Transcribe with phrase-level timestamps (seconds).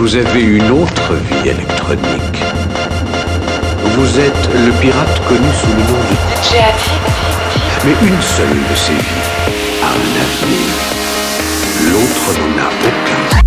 [0.00, 2.42] vous avez une autre vie électronique.
[3.84, 6.16] Vous êtes le pirate connu sous le nom de
[7.84, 9.28] Mais une seule de ces vies
[9.82, 10.70] a un avenir.
[11.92, 13.39] L'autre n'en a aucun.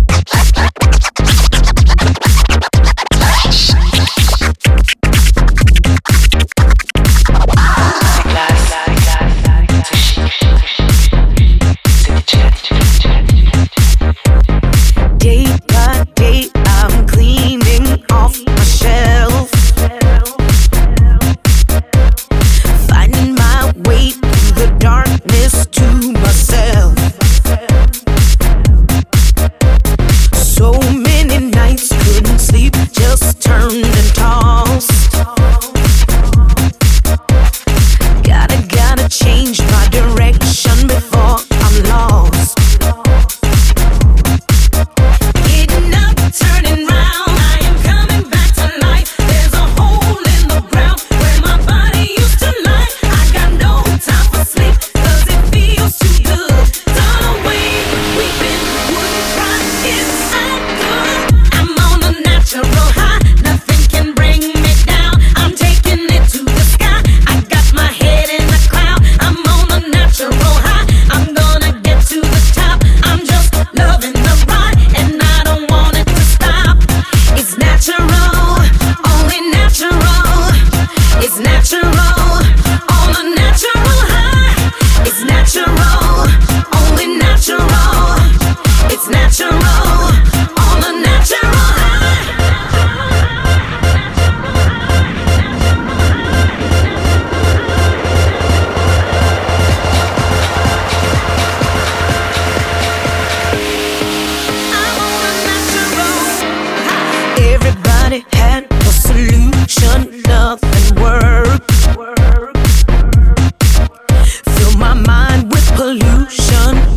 [114.76, 116.93] my mind with pollution.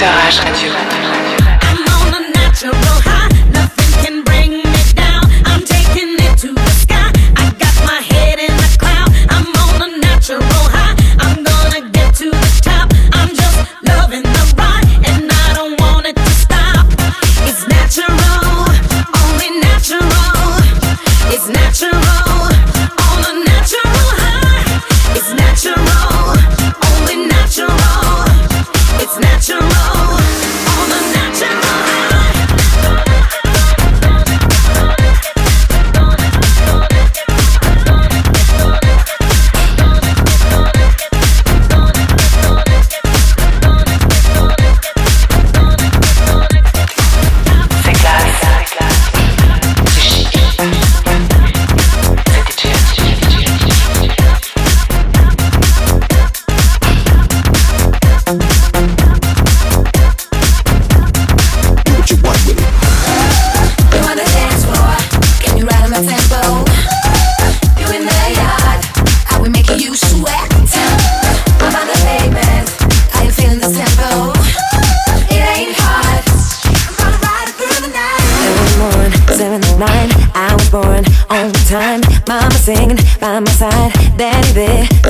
[0.00, 1.03] Natural on the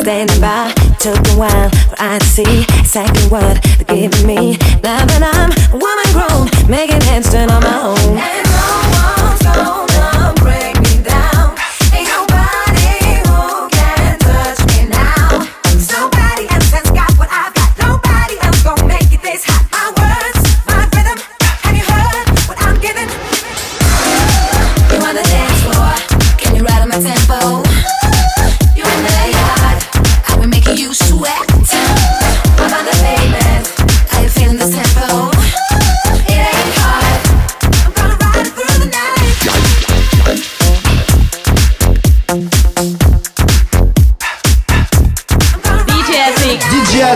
[0.05, 4.53] standing by, took a while but I see exactly what they're giving me.
[4.83, 8.34] Now that I'm a woman grown, making hands turn on my own.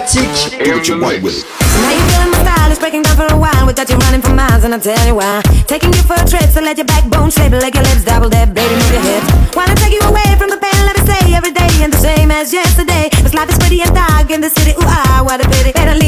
[0.08, 0.64] DJ Attic.
[0.64, 1.44] Do what you want with it.
[1.44, 3.66] So now you feeling my style is breaking down for a while.
[3.68, 5.42] We got you running for miles, and I'll tell you why.
[5.68, 8.56] Taking you for a trip, so let your backbone slip, like your lips double dip,
[8.56, 9.28] baby, move your hips.
[9.52, 12.30] Wanna take you away from the pain, let me say every day and the same
[12.30, 13.10] as yesterday.
[13.20, 14.72] This life is pretty and dark in the city.
[14.80, 15.72] Ooh ah, what a pity.
[15.72, 16.07] Better leave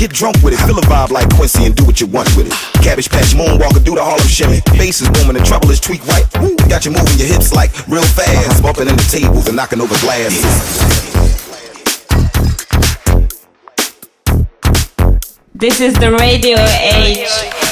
[0.00, 0.60] get drunk with it.
[0.64, 2.82] Feel a vibe like Quincy and do what you want with it.
[2.82, 4.60] Cabbage patch, moonwalker, do the Harlem shimmy.
[4.78, 6.24] Bass is booming, the trouble is tweak right.
[6.40, 8.62] Woo, got you moving your hips like real fast.
[8.62, 10.40] Bumping into tables and knocking over glasses.
[15.54, 17.69] This is the radio age.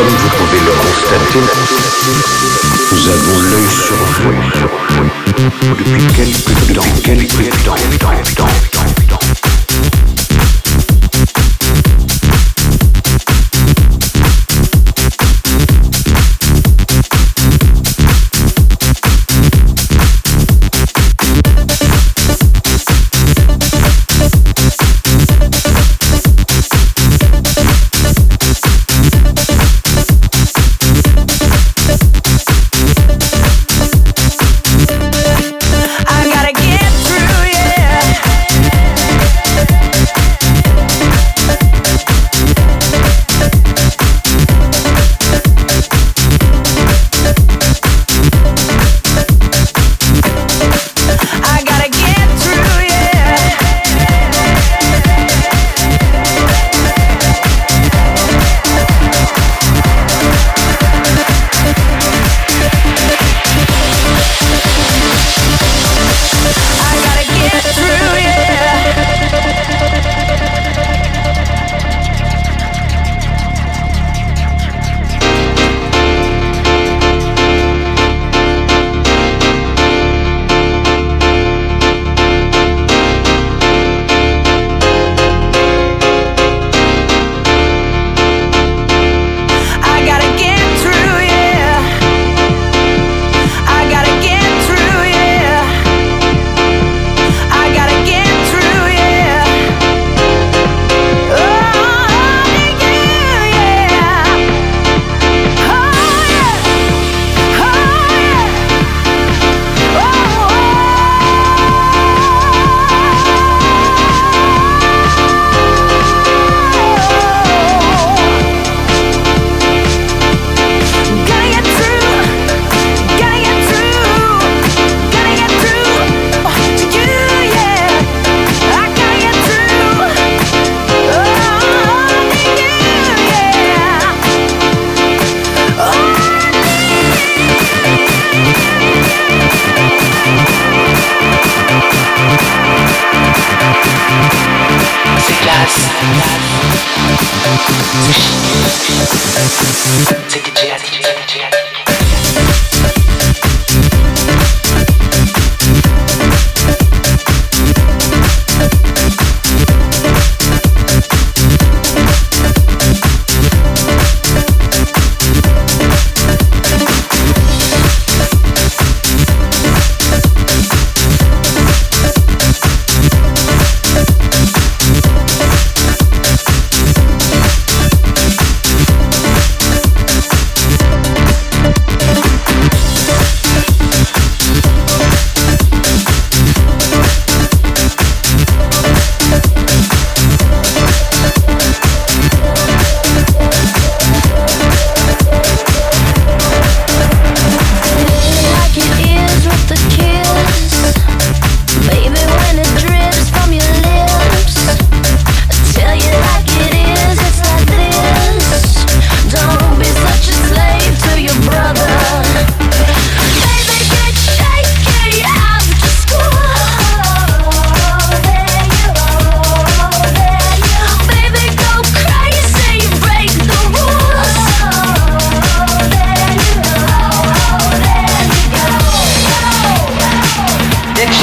[0.00, 1.44] comme vous pouvez le constater,
[2.92, 4.32] nous avons l'œil sur vous
[5.78, 8.69] depuis quelques temps, depuis quelque temps.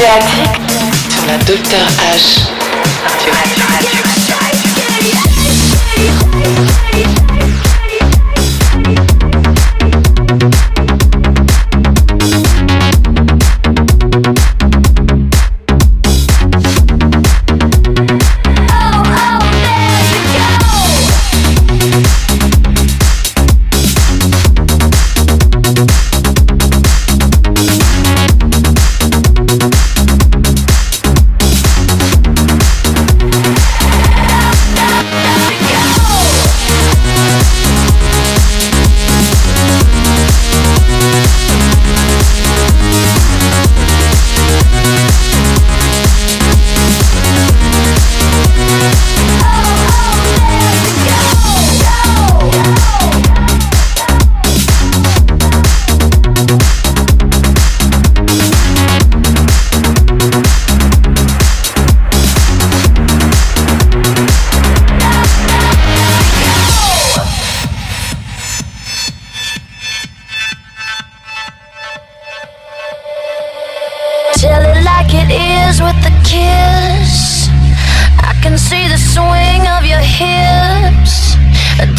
[0.07, 2.56] Sur la Docteur H.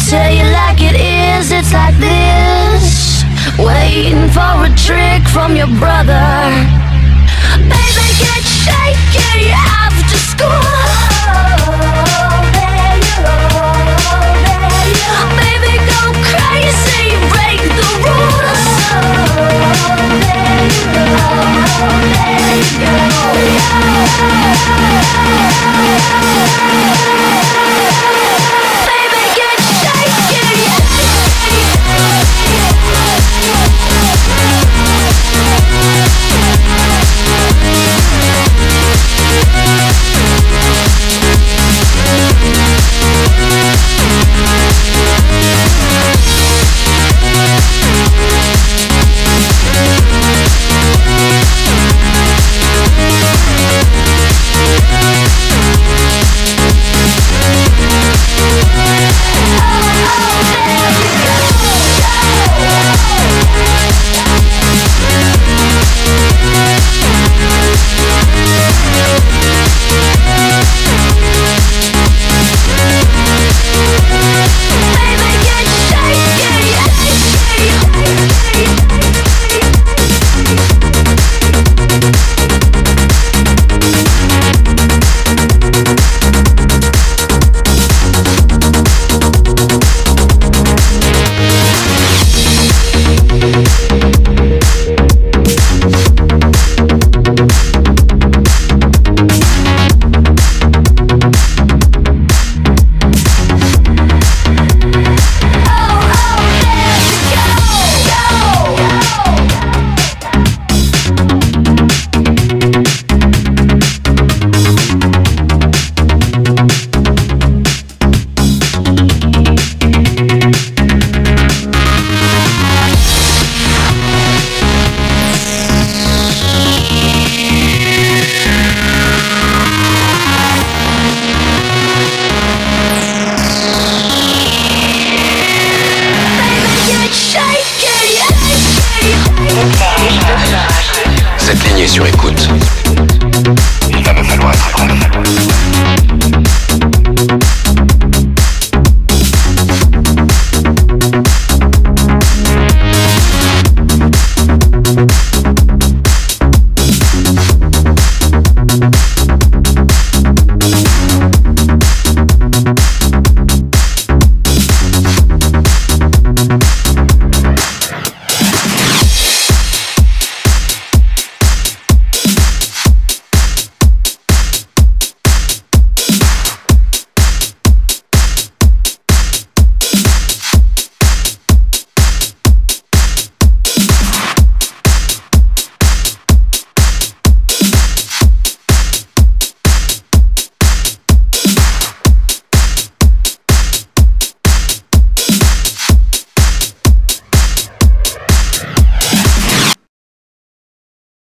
[0.09, 3.23] tell you like it is, it's like this.
[3.59, 6.88] Waiting for a trick from your brother.